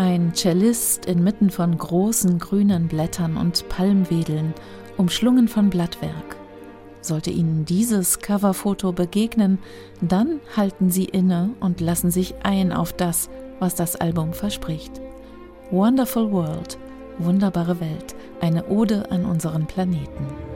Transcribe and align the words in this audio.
Ein 0.00 0.32
Cellist 0.32 1.04
inmitten 1.04 1.50
von 1.50 1.76
großen 1.76 2.38
grünen 2.38 2.88
Blättern 2.88 3.36
und 3.36 3.68
Palmwedeln, 3.68 4.54
umschlungen 4.96 5.46
von 5.46 5.68
Blattwerk. 5.68 6.36
Sollte 7.02 7.30
Ihnen 7.30 7.66
dieses 7.66 8.18
Coverfoto 8.20 8.92
begegnen, 8.92 9.58
dann 10.00 10.40
halten 10.56 10.88
Sie 10.88 11.04
inne 11.04 11.50
und 11.60 11.82
lassen 11.82 12.10
sich 12.10 12.34
ein 12.44 12.72
auf 12.72 12.94
das, 12.94 13.28
was 13.58 13.74
das 13.74 13.94
Album 13.94 14.32
verspricht. 14.32 15.02
Wonderful 15.70 16.32
World, 16.32 16.78
wunderbare 17.18 17.78
Welt, 17.78 18.14
eine 18.40 18.68
Ode 18.68 19.10
an 19.10 19.26
unseren 19.26 19.66
Planeten. 19.66 20.49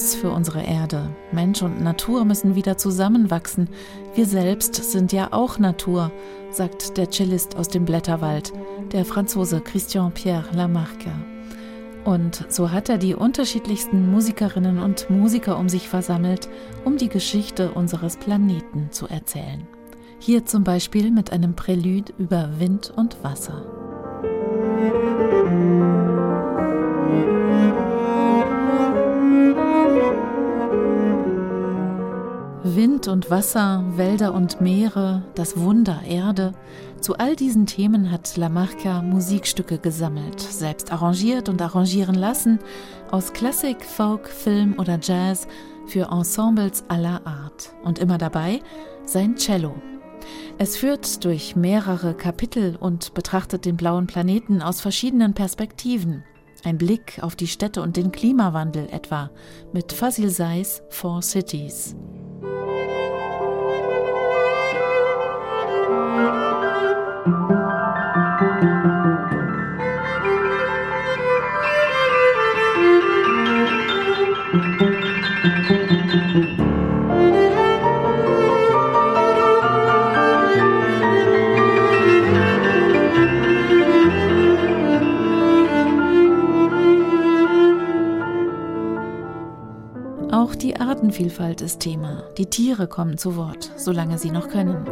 Aus 0.00 0.14
für 0.14 0.30
unsere 0.30 0.62
Erde. 0.62 1.10
Mensch 1.30 1.62
und 1.62 1.82
Natur 1.82 2.24
müssen 2.24 2.54
wieder 2.54 2.78
zusammenwachsen. 2.78 3.68
Wir 4.14 4.24
selbst 4.24 4.74
sind 4.74 5.12
ja 5.12 5.28
auch 5.32 5.58
Natur, 5.58 6.10
sagt 6.50 6.96
der 6.96 7.10
Cellist 7.10 7.56
aus 7.56 7.68
dem 7.68 7.84
Blätterwald, 7.84 8.50
der 8.92 9.04
Franzose 9.04 9.60
Christian 9.60 10.12
Pierre 10.12 10.46
Lamarca. 10.54 11.12
Und 12.04 12.46
so 12.48 12.70
hat 12.70 12.88
er 12.88 12.96
die 12.96 13.14
unterschiedlichsten 13.14 14.10
Musikerinnen 14.10 14.78
und 14.78 15.10
Musiker 15.10 15.58
um 15.58 15.68
sich 15.68 15.88
versammelt, 15.90 16.48
um 16.86 16.96
die 16.96 17.10
Geschichte 17.10 17.72
unseres 17.72 18.16
Planeten 18.16 18.88
zu 18.90 19.06
erzählen. 19.06 19.68
Hier 20.18 20.46
zum 20.46 20.64
Beispiel 20.64 21.10
mit 21.10 21.30
einem 21.30 21.54
Prälude 21.54 22.14
über 22.16 22.58
Wind 22.58 22.90
und 22.96 23.22
Wasser. 23.22 23.89
Und 33.10 33.30
Wasser, 33.30 33.84
Wälder 33.96 34.32
und 34.34 34.60
Meere, 34.60 35.24
das 35.34 35.58
Wunder 35.58 36.02
Erde, 36.06 36.52
zu 37.00 37.16
all 37.16 37.36
diesen 37.36 37.66
Themen 37.66 38.10
hat 38.10 38.36
Lamarca 38.36 39.02
Musikstücke 39.02 39.78
gesammelt, 39.78 40.40
selbst 40.40 40.92
arrangiert 40.92 41.48
und 41.48 41.60
arrangieren 41.60 42.14
lassen, 42.14 42.58
aus 43.10 43.32
Klassik, 43.32 43.84
Folk, 43.84 44.28
Film 44.28 44.74
oder 44.78 44.98
Jazz 45.02 45.48
für 45.86 46.10
Ensembles 46.10 46.84
aller 46.88 47.26
Art. 47.26 47.72
Und 47.82 47.98
immer 47.98 48.18
dabei 48.18 48.60
sein 49.04 49.36
Cello. 49.36 49.74
Es 50.58 50.76
führt 50.76 51.24
durch 51.24 51.56
mehrere 51.56 52.14
Kapitel 52.14 52.76
und 52.76 53.14
betrachtet 53.14 53.64
den 53.64 53.76
blauen 53.76 54.06
Planeten 54.06 54.62
aus 54.62 54.80
verschiedenen 54.80 55.34
Perspektiven. 55.34 56.22
Ein 56.64 56.76
Blick 56.76 57.18
auf 57.22 57.34
die 57.34 57.46
Städte 57.46 57.82
und 57.82 57.96
den 57.96 58.12
Klimawandel 58.12 58.88
etwa 58.90 59.30
mit 59.72 59.92
Fazil 59.92 60.28
Sais 60.28 60.82
Four 60.90 61.22
Cities. 61.22 61.96
Auch 67.22 67.26
die 90.54 90.80
Artenvielfalt 90.80 91.60
ist 91.60 91.80
Thema. 91.80 92.22
Die 92.38 92.46
Tiere 92.46 92.86
kommen 92.88 93.18
zu 93.18 93.36
Wort, 93.36 93.72
solange 93.76 94.16
sie 94.16 94.30
noch 94.30 94.48
können. 94.48 94.86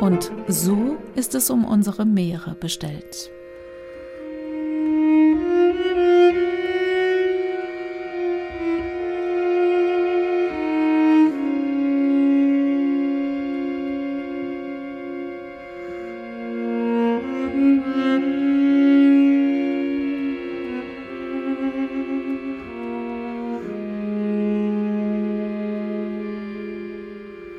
Und 0.00 0.32
so 0.48 0.96
ist 1.14 1.34
es 1.34 1.50
um 1.50 1.64
unsere 1.64 2.04
Meere 2.04 2.54
bestellt. 2.54 3.30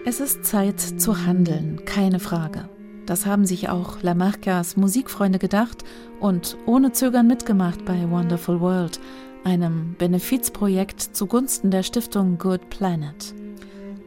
Es 0.04 0.20
ist 0.20 0.46
Zeit 0.46 0.80
zu 0.80 1.28
handeln, 1.28 1.86
keine 1.86 2.20
Frage. 2.20 2.68
Das 3.06 3.28
haben 3.28 3.46
sich 3.46 3.70
auch 3.70 4.02
Lamarcas 4.02 4.76
Musikfreunde 4.76 5.38
gedacht 5.38 5.84
und 6.20 6.58
ohne 6.66 6.92
Zögern 6.92 7.28
mitgemacht 7.28 7.86
bei 7.86 8.10
Wonderful 8.10 8.60
World, 8.62 9.00
einem 9.44 9.94
Benefizprojekt 10.00 11.02
zugunsten 11.02 11.70
der 11.70 11.84
Stiftung 11.84 12.40
Good 12.40 12.72
Planet. 12.72 13.36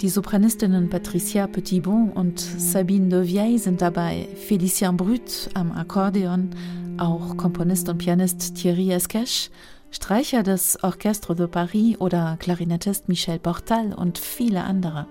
Die 0.00 0.08
Sopranistinnen 0.08 0.90
Patricia 0.90 1.46
Petitbon 1.46 2.10
und 2.10 2.40
Sabine 2.40 3.08
de 3.08 3.28
Vieille 3.28 3.60
sind 3.60 3.80
dabei, 3.80 4.26
Félicien 4.34 4.96
Brut 4.96 5.48
am 5.54 5.70
Akkordeon, 5.70 6.50
auch 6.98 7.36
Komponist 7.36 7.88
und 7.88 7.98
Pianist 7.98 8.56
Thierry 8.56 8.92
Esquèche, 8.92 9.50
Streicher 9.92 10.42
des 10.42 10.82
Orchestre 10.82 11.36
de 11.36 11.46
Paris 11.46 12.00
oder 12.00 12.36
Klarinettist 12.40 13.08
Michel 13.08 13.38
Portal 13.38 13.94
und 13.94 14.18
viele 14.18 14.64
andere. 14.64 15.06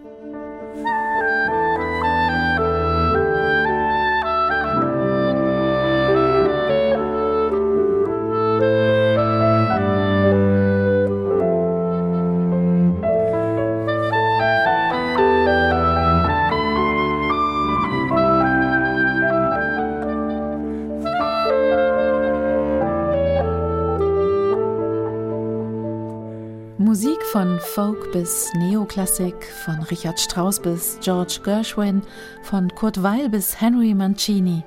Folk 27.73 28.11
bis 28.11 28.53
Neoklassik, 28.53 29.51
von 29.65 29.81
Richard 29.81 30.19
Strauss 30.19 30.59
bis 30.59 30.99
George 31.01 31.39
Gershwin, 31.43 32.03
von 32.43 32.69
Kurt 32.75 33.01
Weil 33.01 33.29
bis 33.29 33.59
Henry 33.59 33.95
Mancini. 33.95 34.61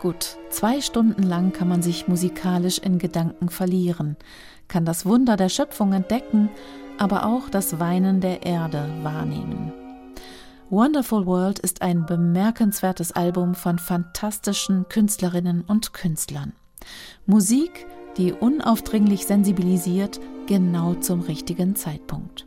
Gut, 0.00 0.36
zwei 0.50 0.82
Stunden 0.82 1.22
lang 1.22 1.54
kann 1.54 1.68
man 1.68 1.80
sich 1.80 2.08
musikalisch 2.08 2.76
in 2.76 2.98
Gedanken 2.98 3.48
verlieren, 3.48 4.18
kann 4.68 4.84
das 4.84 5.06
Wunder 5.06 5.38
der 5.38 5.48
Schöpfung 5.48 5.94
entdecken, 5.94 6.50
aber 6.98 7.24
auch 7.24 7.48
das 7.48 7.80
Weinen 7.80 8.20
der 8.20 8.42
Erde 8.44 8.86
wahrnehmen. 9.02 9.72
Wonderful 10.68 11.24
World 11.24 11.58
ist 11.58 11.80
ein 11.80 12.04
bemerkenswertes 12.04 13.12
Album 13.12 13.54
von 13.54 13.78
fantastischen 13.78 14.86
Künstlerinnen 14.90 15.62
und 15.62 15.94
Künstlern. 15.94 16.52
Musik, 17.24 17.86
die 18.16 18.32
unaufdringlich 18.32 19.26
sensibilisiert, 19.26 20.20
genau 20.46 20.94
zum 20.94 21.20
richtigen 21.20 21.76
Zeitpunkt. 21.76 22.46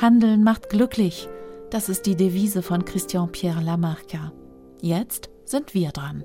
Handeln 0.00 0.44
macht 0.44 0.68
glücklich, 0.68 1.28
das 1.70 1.88
ist 1.88 2.06
die 2.06 2.16
Devise 2.16 2.62
von 2.62 2.84
Christian 2.84 3.32
Pierre 3.32 3.62
Lamarca. 3.62 4.32
Jetzt 4.80 5.30
sind 5.44 5.74
wir 5.74 5.90
dran. 5.90 6.24